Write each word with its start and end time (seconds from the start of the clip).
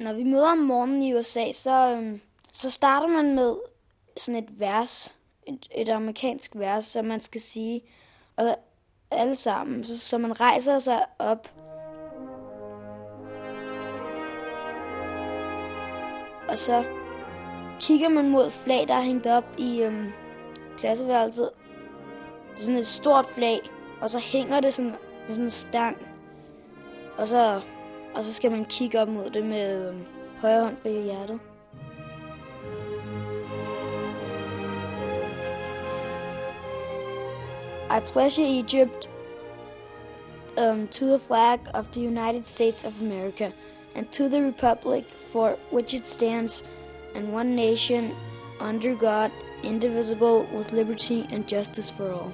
Når 0.00 0.12
vi 0.12 0.22
møder 0.22 0.50
om 0.50 0.58
morgenen 0.58 1.02
i 1.02 1.14
USA, 1.14 1.52
så, 1.52 1.96
øhm, 1.96 2.20
så 2.52 2.70
starter 2.70 3.06
man 3.06 3.34
med 3.34 3.56
sådan 4.16 4.44
et 4.44 4.60
vers, 4.60 5.14
et, 5.46 5.68
et 5.74 5.88
amerikansk 5.88 6.50
vers, 6.54 6.86
som 6.86 7.04
man 7.04 7.20
skal 7.20 7.40
sige, 7.40 7.82
og 8.36 8.56
alle 9.10 9.36
sammen, 9.36 9.84
så, 9.84 9.98
så 9.98 10.18
man 10.18 10.40
rejser 10.40 10.78
sig 10.78 11.04
op. 11.18 11.48
Og 16.48 16.58
så 16.58 16.84
kigger 17.80 18.08
man 18.08 18.30
mod 18.30 18.50
flag, 18.50 18.88
der 18.88 18.94
er 18.94 19.02
hængt 19.02 19.26
op 19.26 19.44
i 19.58 19.82
øhm, 19.82 20.12
klasseværelset. 20.78 21.50
Det 22.52 22.60
er 22.60 22.62
sådan 22.62 22.80
et 22.80 22.86
stort 22.86 23.26
flag, 23.26 23.60
og 24.00 24.10
så 24.10 24.18
hænger 24.18 24.60
det 24.60 24.74
sådan 24.74 24.90
med 24.90 25.34
sådan 25.34 25.44
en 25.44 25.50
stang. 25.50 25.96
Og 27.18 27.28
så, 27.28 27.60
og 28.14 28.24
så 28.24 28.32
skal 28.32 28.50
man 28.50 28.64
kigge 28.64 29.00
op 29.00 29.08
mod 29.08 29.30
det 29.30 29.44
med 29.44 29.94
højre 30.38 30.60
hånd 30.60 30.76
for 30.76 30.88
hjertet. 30.88 31.40
I 37.90 38.00
pledge 38.12 38.60
Egypt 38.60 39.08
um, 40.56 40.88
to 40.88 41.06
the 41.06 41.18
flag 41.18 41.58
of 41.74 41.86
the 41.92 42.00
United 42.00 42.44
States 42.44 42.84
of 42.84 43.00
America 43.00 43.52
and 43.94 44.06
to 44.12 44.28
the 44.28 44.42
republic 44.42 45.04
for 45.32 45.56
which 45.72 45.94
it 45.94 46.08
stands, 46.08 46.64
and 47.14 47.32
one 47.32 47.56
nation, 47.56 48.12
under 48.60 48.94
God, 48.94 49.30
indivisible, 49.64 50.46
with 50.56 50.72
liberty 50.72 51.26
and 51.32 51.48
justice 51.48 51.90
for 51.90 52.12
all. 52.12 52.32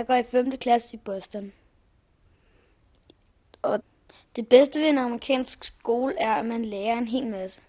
Jeg 0.00 0.06
går 0.06 0.14
i 0.14 0.22
5. 0.22 0.50
klasse 0.50 0.94
i 0.94 0.96
Boston. 0.96 1.52
Og 3.62 3.82
det 4.36 4.48
bedste 4.48 4.80
ved 4.80 4.88
en 4.88 4.98
amerikansk 4.98 5.64
skole 5.64 6.18
er, 6.18 6.34
at 6.34 6.46
man 6.46 6.64
lærer 6.64 6.98
en 6.98 7.08
hel 7.08 7.26
masse. 7.26 7.62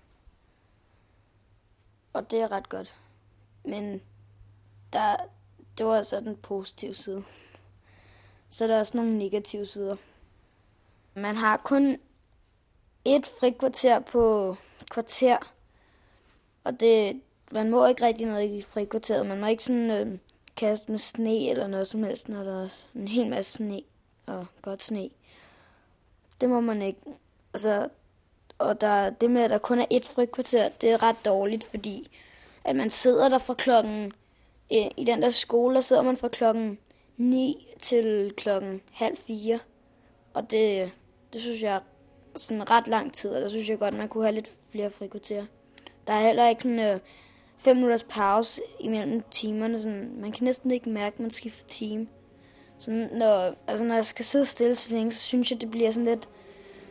Og 2.14 2.32
det 2.32 2.42
er 2.42 2.52
ret 2.52 2.70
godt. 2.70 2.96
Men 3.64 4.02
der, 4.94 5.16
det 5.78 5.86
var 5.86 5.96
altså 5.96 6.20
den 6.20 6.38
positive 6.38 6.96
side. 6.96 7.24
Så 8.50 8.68
der 8.68 8.76
er 8.76 8.80
også 8.80 8.98
nogle 8.98 9.18
negative 9.18 9.66
sider. 9.66 9.96
Man 11.14 11.36
har 11.36 11.58
kun 11.58 11.98
et 13.06 13.26
frikvarter 13.40 14.00
på 14.00 14.56
kvarter. 14.92 15.38
Og 16.64 16.80
det, 16.80 17.22
man 17.52 17.70
må 17.70 17.86
ikke 17.86 18.06
rigtig 18.06 18.28
noget 18.28 18.50
i 18.50 18.62
frikvarteret. 18.62 19.26
Man 19.26 19.40
må 19.40 19.48
ikke 19.48 19.64
sådan 19.64 19.92
øh, 19.92 20.18
kaste 20.56 20.92
med 20.92 21.00
sne 21.00 21.50
eller 21.50 21.68
noget 21.68 21.88
som 21.88 22.04
helst, 22.04 22.30
når 22.30 22.44
der 22.44 22.64
er 22.64 22.70
en 22.96 23.08
hel 23.08 23.28
masse 23.28 23.52
sne 23.52 23.82
og 24.26 24.46
godt 24.62 24.84
sne. 24.84 25.10
Det 26.42 26.50
må 26.50 26.60
man 26.60 26.82
ikke. 26.82 27.00
Altså, 27.54 27.88
og 28.58 28.82
der, 28.82 29.10
det 29.10 29.32
med, 29.32 29.42
at 29.42 29.50
der 29.50 29.58
kun 29.58 29.80
er 29.80 29.86
et 29.90 30.06
frikvarter, 30.06 30.70
det 30.70 30.92
er 30.92 31.04
ret 31.04 31.26
dårligt, 31.26 31.64
fordi 31.64 32.12
at 32.64 32.76
man 32.76 32.90
sidder 32.90 33.30
der 33.30 33.38
fra 33.38 33.54
klokken, 33.54 34.12
øh, 34.74 34.88
i 34.98 35.04
den 35.04 35.22
der 35.22 35.30
skole, 35.30 35.76
der 35.76 35.82
sidder 35.82 36.02
man 36.02 36.18
fra 36.18 36.28
klokken 36.28 36.80
9 37.18 37.68
til 37.80 38.34
klokken 38.38 38.82
halv 38.92 39.18
4. 39.18 39.60
Og 40.34 40.52
det, 40.52 40.92
det 41.34 41.42
synes 41.42 41.64
jeg 41.64 41.76
er 41.76 41.80
sådan 42.36 42.72
ret 42.72 42.88
lang 42.88 43.14
tid, 43.14 43.36
og 43.36 43.42
der 43.42 43.50
synes 43.50 43.70
jeg 43.70 43.80
godt, 43.80 43.94
man 43.94 44.08
kunne 44.08 44.24
have 44.24 44.36
lidt 44.36 44.52
flere 44.72 44.92
frikvarterer. 44.92 45.46
Der 46.08 46.14
er 46.14 46.22
heller 46.22 46.50
ikke 46.50 46.62
sådan 46.62 46.80
øh, 46.80 47.00
fem 47.62 47.76
minutters 47.76 48.04
pause 48.04 48.62
imellem 48.80 49.24
timerne. 49.32 49.80
Sådan, 49.80 50.12
man 50.18 50.32
kan 50.32 50.44
næsten 50.44 50.72
ikke 50.72 50.90
mærke, 50.90 51.14
at 51.14 51.20
man 51.20 51.32
skifter 51.32 51.68
time. 51.68 52.08
Så 52.78 52.92
når, 52.92 53.56
altså 53.68 53.86
når 53.86 53.96
jeg 53.96 54.06
skal 54.06 54.26
sidde 54.26 54.46
stille 54.46 54.76
så 54.76 54.94
længe, 54.94 55.12
så 55.12 55.20
synes 55.20 55.52
jeg, 55.52 55.62
det 55.62 55.72
bliver 55.72 55.92
sådan 55.92 56.06
lidt 56.06 56.30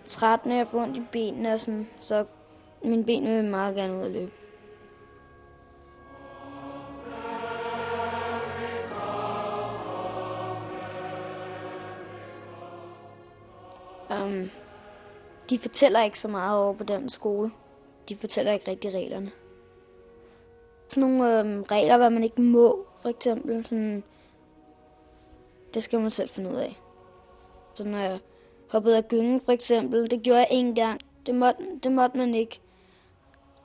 træt, 0.06 0.46
når 0.46 0.54
jeg 0.54 0.66
får 0.66 0.82
ondt 0.82 0.96
i 0.96 1.02
benene 1.12 1.52
og 1.52 1.60
sådan. 1.60 1.88
Så 2.00 2.24
mine 2.84 3.04
ben 3.04 3.24
vil 3.24 3.44
meget 3.44 3.74
gerne 3.74 3.98
ud 3.98 4.04
at 4.04 4.10
løbe. 4.10 4.32
Um, 14.10 14.50
de 15.50 15.58
fortæller 15.58 16.02
ikke 16.02 16.18
så 16.18 16.28
meget 16.28 16.58
over 16.58 16.74
på 16.74 16.84
den 16.84 17.08
skole. 17.08 17.50
De 18.08 18.16
fortæller 18.16 18.52
ikke 18.52 18.70
rigtig 18.70 18.94
reglerne. 18.94 19.30
Sådan 20.90 21.10
nogle 21.10 21.38
øhm, 21.38 21.62
regler, 21.62 21.96
hvad 21.96 22.10
man 22.10 22.24
ikke 22.24 22.40
må, 22.40 22.86
for 23.02 23.08
eksempel. 23.08 23.66
Sådan, 23.66 24.04
det 25.74 25.82
skal 25.82 26.00
man 26.00 26.10
selv 26.10 26.28
finde 26.28 26.50
ud 26.50 26.56
af. 26.56 26.80
Så 27.74 27.88
når 27.88 27.98
jeg 27.98 28.18
hoppede 28.70 28.96
af 28.96 29.08
gyngen, 29.08 29.40
for 29.40 29.52
eksempel, 29.52 30.10
det 30.10 30.22
gjorde 30.22 30.38
jeg 30.38 30.48
en 30.50 30.74
gang. 30.74 31.00
Det 31.26 31.34
måtte, 31.34 31.64
det 31.82 31.92
måtte 31.92 32.18
man 32.18 32.34
ikke. 32.34 32.60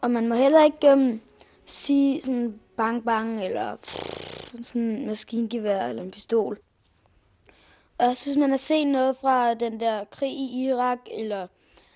Og 0.01 0.11
man 0.11 0.27
må 0.27 0.35
heller 0.35 0.63
ikke 0.63 0.91
øhm, 0.91 1.21
sige 1.65 2.21
sådan 2.21 2.59
bang 2.77 3.05
bang, 3.05 3.45
eller 3.45 3.75
pff, 3.75 4.55
sådan 4.63 4.81
en 4.81 5.05
maskingevær 5.05 5.87
eller 5.87 6.03
en 6.03 6.11
pistol. 6.11 6.59
Og 7.97 8.17
så 8.17 8.29
hvis 8.29 8.37
man 8.37 8.49
har 8.49 8.57
set 8.57 8.87
noget 8.87 9.17
fra 9.17 9.53
den 9.53 9.79
der 9.79 10.03
krig 10.03 10.31
i 10.31 10.67
Irak, 10.67 10.99
eller 11.17 11.47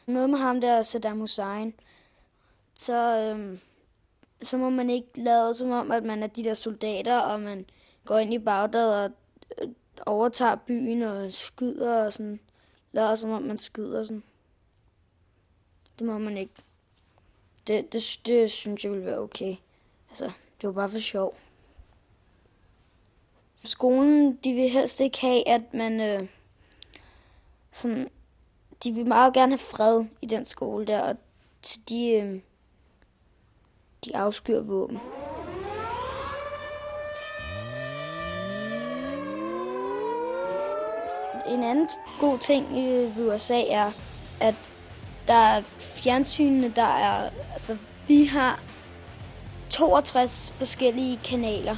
noget 0.06 0.30
med 0.30 0.40
ham 0.40 0.62
der 0.62 0.82
Saddam 0.82 1.20
Hussein, 1.20 1.74
så, 2.74 2.94
øhm, 2.94 3.60
så 4.44 4.58
må 4.58 4.70
man 4.70 4.90
ikke 4.90 5.10
lade 5.16 5.54
som 5.54 5.72
om, 5.72 5.92
at 5.92 6.04
man 6.04 6.24
er 6.24 6.28
de 6.28 6.44
der 6.44 6.54
soldater, 6.54 7.20
og 7.20 7.40
man 7.40 7.66
går 8.06 8.18
ind 8.18 8.34
i 8.34 8.40
Bagdad 8.40 9.04
og 9.04 9.12
øh, 9.62 9.70
overtager 10.06 10.56
byen 10.56 11.02
og 11.02 11.34
skyder 11.34 12.06
og 12.06 12.14
sådan. 12.14 12.40
Lader 12.92 13.16
som 13.16 13.30
om, 13.30 13.42
man 13.42 13.58
skyder 13.58 14.04
sådan. 14.04 14.24
Det 16.00 16.08
må 16.08 16.18
man 16.18 16.38
ikke. 16.38 16.54
Det, 17.68 17.94
det, 17.94 18.20
det 18.26 18.52
synes 18.52 18.84
jeg 18.84 18.92
vil 18.92 19.06
være 19.06 19.20
okay. 19.20 19.56
Altså, 20.10 20.32
det 20.62 20.68
var 20.68 20.72
bare 20.72 20.90
for 20.90 21.00
sjov. 21.00 21.36
Skolen, 23.64 24.40
de 24.44 24.54
vil 24.54 24.70
helst 24.70 25.00
ikke 25.00 25.22
have, 25.22 25.48
at 25.48 25.74
man 25.74 26.00
øh, 26.00 26.28
sådan, 27.72 28.10
de 28.84 28.92
vil 28.92 29.08
meget 29.08 29.34
gerne 29.34 29.52
have 29.52 29.58
fred 29.58 30.06
i 30.22 30.26
den 30.26 30.46
skole 30.46 30.86
der, 30.88 31.02
og 31.02 31.18
til 31.62 31.90
de, 31.90 32.12
øh, 32.12 32.40
de 34.06 34.18
afskyr 34.18 34.62
våben. 34.62 35.00
En 41.48 41.64
anden 41.64 41.90
god 42.20 42.40
ting 42.40 42.78
i 42.78 43.12
USA 43.18 43.62
er, 43.70 43.92
at 44.40 44.56
der 45.28 45.34
er 45.34 45.62
fjernsynene, 45.80 46.74
der 46.76 46.98
er, 46.98 47.30
altså 47.54 47.78
vi 48.08 48.26
har 48.26 48.60
62 49.70 50.54
forskellige 50.58 51.20
kanaler. 51.24 51.76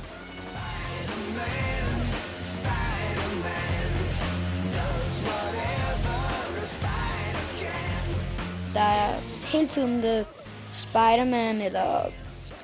Der 8.74 8.82
er 8.82 9.20
hele 9.52 9.68
tiden 9.68 10.02
The 10.02 10.26
Spider-Man 10.74 11.62
eller 11.62 12.06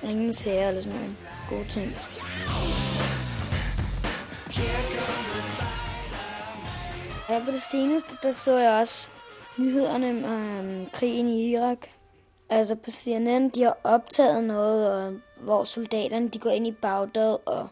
Ringens 0.03 0.41
Herre 0.41 0.67
eller 0.67 0.81
sådan 0.81 0.97
nogle 0.97 1.15
gode 1.49 1.67
ting. 1.69 1.87
Ja, 7.29 7.41
på 7.45 7.51
det 7.51 7.61
seneste, 7.61 8.17
der 8.23 8.31
så 8.31 8.57
jeg 8.57 8.71
også 8.71 9.07
nyhederne 9.57 10.09
om 10.09 10.59
um, 10.59 10.89
krigen 10.93 11.29
i 11.29 11.51
Irak. 11.51 11.87
Altså 12.49 12.75
på 12.75 12.91
CNN, 12.91 13.49
de 13.49 13.63
har 13.63 13.77
optaget 13.83 14.43
noget, 14.43 14.93
og, 14.93 15.19
hvor 15.41 15.63
soldaterne 15.63 16.29
de 16.29 16.39
går 16.39 16.49
ind 16.49 16.67
i 16.67 16.71
Bagdad, 16.71 17.37
og 17.45 17.67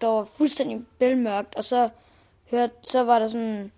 der 0.00 0.06
var 0.06 0.24
fuldstændig 0.24 0.80
bælmørkt, 0.98 1.54
og 1.54 1.64
så, 1.64 1.88
hørte, 2.50 2.72
så 2.82 3.04
var 3.04 3.18
der 3.18 3.28
sådan, 3.28 3.72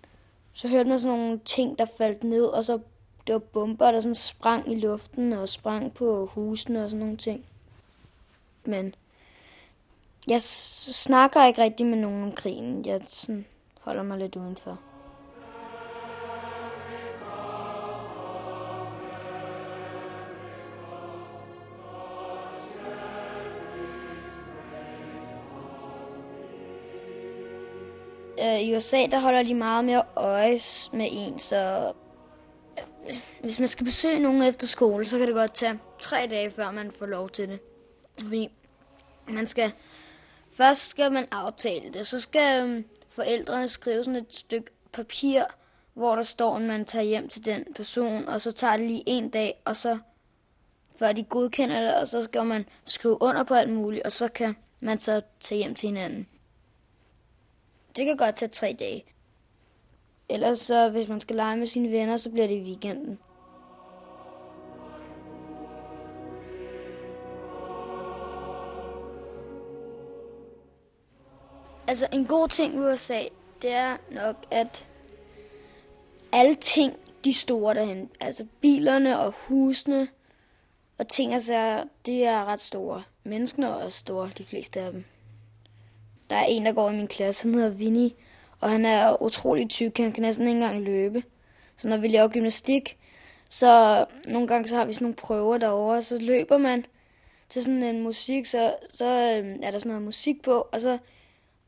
så 0.53 0.67
hørte 0.67 0.89
man 0.89 0.99
sådan 0.99 1.17
nogle 1.17 1.39
ting, 1.45 1.79
der 1.79 1.85
faldt 1.97 2.23
ned, 2.23 2.45
og 2.45 2.63
så 2.63 2.79
det 3.27 3.33
var 3.33 3.39
bomber, 3.39 3.91
der 3.91 4.01
sådan 4.01 4.15
sprang 4.15 4.71
i 4.71 4.75
luften 4.75 5.33
og 5.33 5.49
sprang 5.49 5.93
på 5.93 6.25
husene 6.25 6.83
og 6.83 6.89
sådan 6.89 6.99
nogle 6.99 7.17
ting. 7.17 7.45
Men 8.65 8.95
jeg 10.27 10.41
snakker 10.41 11.45
ikke 11.45 11.63
rigtig 11.63 11.85
med 11.85 11.97
nogen 11.97 12.23
om 12.23 12.31
krigen. 12.31 12.85
Jeg 12.85 13.01
sådan 13.07 13.45
holder 13.81 14.03
mig 14.03 14.17
lidt 14.17 14.35
udenfor. 14.35 14.79
Øh, 28.41 28.61
I 28.61 28.75
USA, 28.75 29.05
der 29.11 29.19
holder 29.19 29.43
de 29.43 29.53
meget 29.53 29.85
mere 29.85 30.03
øjes 30.15 30.89
med 30.93 31.07
en, 31.11 31.39
så 31.39 31.91
hvis 33.41 33.59
man 33.59 33.67
skal 33.67 33.85
besøge 33.85 34.19
nogen 34.19 34.41
efter 34.41 34.67
skole, 34.67 35.07
så 35.07 35.17
kan 35.17 35.27
det 35.27 35.35
godt 35.35 35.53
tage 35.53 35.79
tre 35.99 36.27
dage, 36.29 36.51
før 36.51 36.71
man 36.71 36.91
får 36.91 37.05
lov 37.05 37.29
til 37.29 37.49
det. 37.49 37.59
Fordi 38.21 38.49
man 39.27 39.47
skal, 39.47 39.71
først 40.51 40.89
skal 40.89 41.11
man 41.11 41.27
aftale 41.31 41.93
det, 41.93 42.07
så 42.07 42.21
skal 42.21 42.63
øhm, 42.63 42.85
forældrene 43.09 43.67
skrive 43.67 44.03
sådan 44.03 44.15
et 44.15 44.35
stykke 44.35 44.71
papir, 44.91 45.43
hvor 45.93 46.15
der 46.15 46.23
står, 46.23 46.55
at 46.55 46.61
man 46.61 46.85
tager 46.85 47.03
hjem 47.03 47.29
til 47.29 47.45
den 47.45 47.65
person, 47.75 48.27
og 48.27 48.41
så 48.41 48.51
tager 48.51 48.77
det 48.77 48.87
lige 48.87 49.03
en 49.05 49.29
dag, 49.29 49.61
og 49.65 49.75
så 49.75 49.97
før 50.95 51.11
de 51.11 51.23
godkender 51.23 51.81
det, 51.81 51.95
og 51.95 52.07
så 52.07 52.23
skal 52.23 52.45
man 52.45 52.65
skrive 52.85 53.21
under 53.21 53.43
på 53.43 53.53
alt 53.53 53.69
muligt, 53.69 54.03
og 54.03 54.11
så 54.11 54.27
kan 54.27 54.55
man 54.79 54.97
så 54.97 55.21
tage 55.39 55.57
hjem 55.57 55.75
til 55.75 55.87
hinanden. 55.87 56.27
Det 57.95 58.05
kan 58.05 58.17
godt 58.17 58.35
tage 58.35 58.49
tre 58.49 58.75
dage. 58.79 59.05
Ellers 60.29 60.59
så, 60.59 60.89
hvis 60.89 61.07
man 61.07 61.19
skal 61.19 61.35
lege 61.35 61.57
med 61.57 61.67
sine 61.67 61.91
venner, 61.91 62.17
så 62.17 62.29
bliver 62.29 62.47
det 62.47 62.55
i 62.55 62.63
weekenden. 62.63 63.19
Altså 71.89 72.07
en 72.13 72.25
god 72.25 72.47
ting 72.47 72.79
ved 72.79 72.93
USA, 72.93 73.21
det 73.61 73.73
er 73.73 73.97
nok, 74.11 74.35
at 74.51 74.85
alle 76.31 76.55
ting, 76.55 76.93
de 77.23 77.33
store 77.33 77.75
derhen, 77.75 78.09
altså 78.19 78.45
bilerne 78.61 79.19
og 79.19 79.31
husene 79.31 80.07
og 80.97 81.07
ting 81.07 81.33
altså, 81.33 81.83
det 82.05 82.23
er 82.23 82.45
ret 82.45 82.61
store. 82.61 83.03
Menneskene 83.23 83.67
er 83.67 83.71
også 83.71 83.99
store, 83.99 84.29
de 84.37 84.45
fleste 84.45 84.79
af 84.79 84.91
dem. 84.91 85.05
Der 86.29 86.35
er 86.35 86.45
en, 86.45 86.65
der 86.65 86.73
går 86.73 86.89
i 86.89 86.95
min 86.95 87.07
klasse, 87.07 87.43
han 87.43 87.53
hedder 87.53 87.69
Vinny, 87.69 88.09
og 88.59 88.69
han 88.69 88.85
er 88.85 89.21
utrolig 89.21 89.69
tyk, 89.69 89.97
han 89.97 90.11
kan 90.11 90.21
næsten 90.21 90.47
ikke 90.47 90.57
engang 90.57 90.81
løbe. 90.81 91.23
Så 91.77 91.87
når 91.87 91.97
vi 91.97 92.07
laver 92.07 92.27
gymnastik, 92.27 92.97
så 93.49 94.05
nogle 94.25 94.47
gange 94.47 94.67
så 94.67 94.75
har 94.75 94.85
vi 94.85 94.93
sådan 94.93 95.05
nogle 95.05 95.15
prøver 95.15 95.57
derovre, 95.57 96.03
så 96.03 96.17
løber 96.21 96.57
man 96.57 96.85
til 97.49 97.63
sådan 97.63 97.83
en 97.83 98.03
musik, 98.03 98.45
så, 98.45 98.75
så 98.93 99.05
øh, 99.05 99.55
er 99.61 99.71
der 99.71 99.79
sådan 99.79 99.89
noget 99.89 100.03
musik 100.03 100.41
på, 100.41 100.67
og 100.71 100.81
så, 100.81 100.97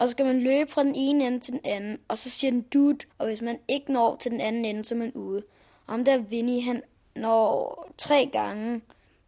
og 0.01 0.07
så 0.07 0.11
skal 0.11 0.25
man 0.25 0.41
løbe 0.41 0.71
fra 0.71 0.83
den 0.83 0.93
ene 0.95 1.27
ende 1.27 1.39
til 1.39 1.53
den 1.53 1.61
anden, 1.63 1.99
og 2.07 2.17
så 2.17 2.29
siger 2.29 2.51
den 2.51 2.61
dude, 2.61 2.97
og 3.17 3.25
hvis 3.25 3.41
man 3.41 3.59
ikke 3.67 3.93
når 3.93 4.15
til 4.15 4.31
den 4.31 4.41
anden 4.41 4.65
ende, 4.65 4.85
så 4.85 4.95
er 4.95 4.99
man 4.99 5.11
ude. 5.11 5.43
Og 5.87 5.93
ham 5.93 6.05
der 6.05 6.17
Vinnie, 6.17 6.61
han 6.61 6.81
når 7.15 7.87
tre 7.97 8.29
gange 8.33 8.81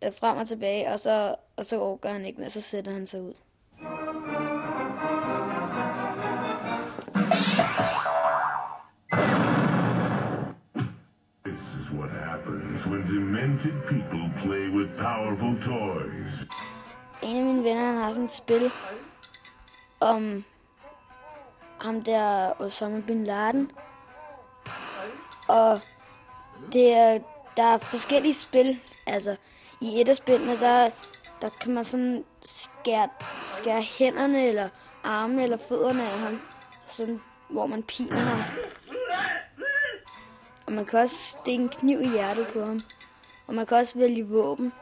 øh, 0.04 0.14
frem 0.14 0.38
og 0.38 0.48
tilbage, 0.48 0.90
og 0.90 1.00
så, 1.00 1.36
og 1.56 1.66
så 1.66 1.80
overgår 1.80 2.10
han 2.10 2.26
ikke 2.26 2.40
mere, 2.40 2.50
så 2.50 2.62
sætter 2.62 2.92
han 2.92 3.08
sig 3.08 3.22
ud. 3.22 3.34
This 11.46 11.64
is 11.80 11.88
what 12.00 12.12
happens 12.26 12.86
when 12.86 13.02
demented 13.16 13.78
people 13.94 14.26
play 14.44 14.66
with 14.78 14.90
powerful 14.98 15.56
toys. 15.72 16.48
En 17.24 17.38
af 17.38 17.44
mine 17.44 17.64
venner, 17.64 17.86
han 17.86 17.98
har 17.98 18.12
sådan 18.12 18.24
et 18.26 18.32
spil 18.32 18.72
om 20.02 20.44
ham 21.84 22.04
der 22.04 22.54
Osama 22.62 23.02
Bin 23.08 23.24
Laden. 23.24 23.72
Og 25.48 25.80
det 26.74 26.94
er, 26.94 27.20
der 27.58 27.64
er 27.64 27.78
forskellige 27.78 28.34
spil. 28.34 28.80
Altså, 29.08 29.36
i 29.82 30.02
et 30.02 30.10
af 30.10 30.16
spillene, 30.16 30.60
der, 30.60 30.90
der 31.42 31.50
kan 31.50 31.74
man 31.74 31.86
sådan 31.86 32.26
skære, 32.44 33.10
skære 33.44 33.82
hænderne 33.82 34.48
eller 34.48 34.70
armene 35.04 35.44
eller 35.44 35.58
fødderne 35.58 36.12
af 36.12 36.20
ham. 36.20 36.42
Sådan, 36.86 37.22
hvor 37.50 37.66
man 37.66 37.84
piner 37.84 38.20
ham. 38.20 38.42
Og 40.66 40.74
man 40.74 40.86
kan 40.86 41.00
også 41.00 41.16
stikke 41.16 41.64
en 41.64 41.70
kniv 41.70 42.02
i 42.02 42.10
hjertet 42.10 42.48
på 42.54 42.66
ham. 42.66 42.82
Og 43.48 43.56
man 43.56 43.66
kan 43.66 43.78
også 43.78 44.00
vælge 44.00 44.28
våben. 44.28 44.74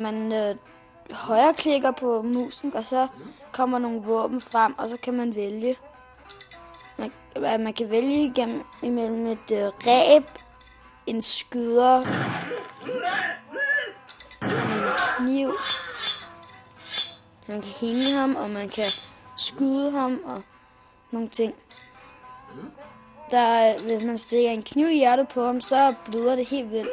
Man 0.00 0.32
øh, 0.32 0.56
højreklikker 1.10 1.90
på 1.90 2.22
musen, 2.22 2.76
og 2.76 2.84
så 2.84 3.08
kommer 3.52 3.78
nogle 3.78 4.02
våben 4.02 4.40
frem, 4.40 4.78
og 4.78 4.88
så 4.88 4.96
kan 4.96 5.14
man 5.14 5.34
vælge. 5.34 5.76
Man, 6.98 7.12
man 7.62 7.72
kan 7.72 7.90
vælge 7.90 8.24
igennem, 8.24 8.64
imellem 8.82 9.26
et 9.26 9.50
øh, 9.52 9.72
ræb, 9.86 10.24
en 11.06 11.22
skyder, 11.22 12.00
en 14.42 14.88
kniv. 14.96 15.54
Man 17.46 17.62
kan 17.62 17.72
hænge 17.80 18.12
ham, 18.12 18.36
og 18.36 18.50
man 18.50 18.68
kan 18.68 18.90
skyde 19.36 19.90
ham, 19.90 20.20
og 20.24 20.42
nogle 21.10 21.28
ting. 21.28 21.54
Der, 23.30 23.78
hvis 23.80 24.02
man 24.02 24.18
stikker 24.18 24.50
en 24.50 24.62
kniv 24.62 24.86
i 24.86 24.98
hjertet 24.98 25.28
på 25.28 25.44
ham, 25.44 25.60
så 25.60 25.94
bløder 26.04 26.36
det 26.36 26.46
helt 26.46 26.70
vildt. 26.70 26.90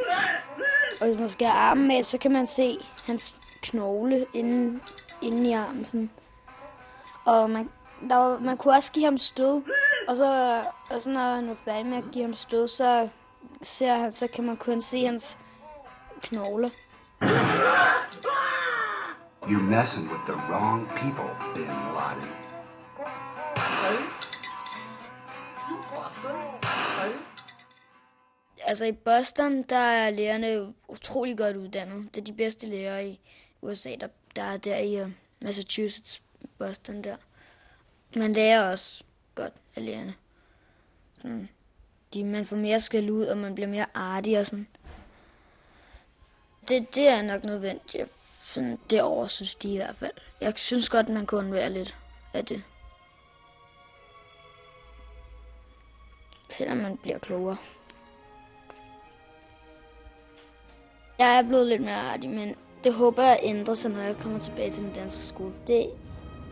Og 1.02 1.08
hvis 1.08 1.20
man 1.20 1.28
skal 1.28 1.48
have 1.48 1.60
armen 1.60 1.92
af, 1.92 2.06
så 2.06 2.18
kan 2.18 2.32
man 2.32 2.48
se 2.48 2.78
hans 3.06 3.40
knogle 3.62 4.26
inde, 4.34 4.80
inde 5.22 5.50
i 5.50 5.54
armen. 5.54 5.86
Sådan. 5.86 6.10
Og 7.26 7.50
man, 7.50 7.70
der 8.10 8.16
var, 8.16 8.40
man 8.40 8.58
kunne 8.58 8.74
også 8.74 8.92
give 8.92 9.06
ham 9.06 9.18
stød. 9.18 9.62
Og 10.08 10.16
så, 10.16 10.64
og 10.90 11.02
så 11.02 11.10
når 11.10 11.36
han 11.36 11.48
var 11.48 11.58
færdig 11.66 11.86
med 11.86 11.98
at 11.98 12.04
give 12.12 12.24
ham 12.24 12.34
stød, 12.34 12.68
så, 12.68 13.10
ser 13.62 13.96
han, 13.96 14.12
så 14.12 14.28
kan 14.28 14.44
man 14.44 14.58
kun 14.58 14.82
se 14.82 15.06
hans 15.06 15.38
knogle. 16.22 16.72
You're 19.48 19.70
messing 19.78 20.10
with 20.12 20.24
the 20.28 20.36
wrong 20.50 20.88
people, 20.88 21.30
Bin 21.54 21.68
Laden. 21.68 22.46
Altså 28.68 28.86
i 28.86 28.92
Boston, 28.92 29.64
der 29.64 29.76
er 29.76 30.10
lærerne 30.10 30.74
utrolig 30.88 31.38
godt 31.38 31.56
uddannet. 31.56 32.16
Det 32.16 32.22
er 32.22 32.26
de 32.26 32.34
bedste 32.34 32.68
lærere 32.68 33.08
i 33.08 33.20
USA, 33.62 33.96
der, 34.02 34.08
der 34.36 34.42
er 34.42 34.58
der 34.58 34.78
i 34.78 35.02
uh, 35.02 35.12
Massachusetts, 35.42 36.22
Boston 36.60 37.04
der. 37.04 37.16
Man 38.16 38.34
lærer 38.34 38.72
også 38.72 39.04
af 39.76 39.86
lærerne. 39.86 40.14
Sådan, 41.22 41.50
de, 42.14 42.24
man 42.24 42.46
får 42.46 42.56
mere 42.56 42.80
skæld 42.80 43.10
ud, 43.10 43.26
og 43.26 43.38
man 43.38 43.56
bliver 43.56 43.68
mere 43.68 43.86
artig 43.94 44.40
og 44.40 44.46
sådan. 44.46 44.68
Det, 46.68 46.96
det 46.96 47.08
er 47.08 47.22
nok 47.22 47.44
nødvendigt. 47.44 48.10
Sådan, 48.44 48.80
derovre 48.90 49.30
synes 49.30 49.56
de 49.56 49.74
i 49.74 49.78
hvert 49.78 49.96
fald. 49.96 50.12
Jeg 50.42 50.54
synes 50.56 50.90
godt, 50.90 51.10
man 51.10 51.26
kunne 51.26 51.52
være 51.52 51.70
lidt 51.70 51.96
af 52.34 52.46
det. 52.46 52.64
Selvom 56.50 56.78
man 56.78 56.98
bliver 56.98 57.20
klogere. 57.20 57.58
Jeg 61.20 61.38
er 61.38 61.42
blevet 61.42 61.68
lidt 61.68 61.82
mere 61.82 62.12
artig, 62.14 62.30
men 62.30 62.56
det 62.84 62.94
håber 62.94 63.24
jeg 63.24 63.40
ændrer 63.44 63.76
sig, 63.76 63.92
når 63.92 64.02
jeg 64.02 64.18
kommer 64.18 64.40
tilbage 64.40 64.72
til 64.72 64.84
den 64.84 64.94
danske 64.94 65.24
skole. 65.24 65.54
Det, 65.68 65.90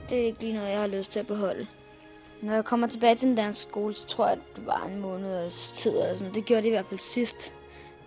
det 0.10 0.22
er 0.22 0.26
ikke 0.26 0.40
lige 0.40 0.54
noget, 0.54 0.70
jeg 0.70 0.80
har 0.80 0.88
lyst 0.88 1.12
til 1.12 1.20
at 1.20 1.28
beholde. 1.28 1.68
Når 2.44 2.54
jeg 2.54 2.66
kommer 2.66 2.88
tilbage 2.88 3.16
til 3.16 3.28
den 3.28 3.36
danske 3.36 3.70
skole, 3.70 3.94
så 3.94 4.08
tror 4.08 4.28
jeg, 4.28 4.34
at 4.34 4.56
det 4.56 4.66
var 4.66 4.86
en 4.86 5.02
måneds 5.02 5.74
tid 5.78 5.92
eller 5.92 6.16
sådan. 6.16 6.34
Det 6.34 6.46
gjorde 6.46 6.62
det 6.62 6.68
i 6.68 6.72
hvert 6.72 6.86
fald 6.86 7.00
sidst, 7.00 7.54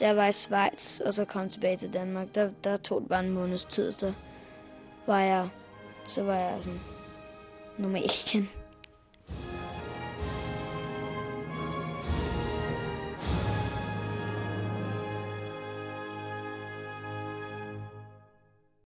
da 0.01 0.07
jeg 0.07 0.17
var 0.17 0.27
i 0.27 0.33
Schweiz, 0.33 1.01
og 1.01 1.15
så 1.15 1.25
kom 1.25 1.49
tilbage 1.49 1.77
til 1.77 1.93
Danmark. 1.93 2.35
Der, 2.35 2.51
der 2.65 2.77
tog 2.77 3.01
det 3.01 3.09
bare 3.09 3.25
en 3.25 3.31
måneds 3.31 3.65
tid, 3.65 3.93
så 3.93 4.13
var 5.07 5.21
jeg, 5.21 5.49
så 6.07 6.23
var 6.23 6.35
jeg 6.35 6.59
sådan 6.61 6.81
normal 7.79 8.05
igen. 8.27 8.49